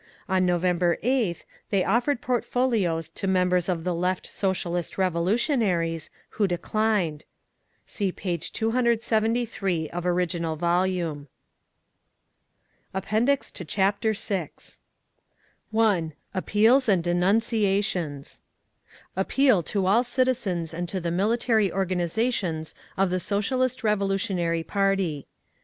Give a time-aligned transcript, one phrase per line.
[0.27, 7.23] On November 8th they offered portfolios to members of the Left Socialist Revolutionaries, who declined.
[7.85, 9.91] See page 273.
[9.91, 11.27] {of original volume}
[12.95, 14.49] APPENDIX TO CHAPTER VI
[15.69, 16.13] 1.
[16.33, 18.41] APPEALS AND DENUNCIATIONS
[19.15, 25.27] Appeal to all Citizens and to the Military Organisations of the Socialist Revolutionary Party.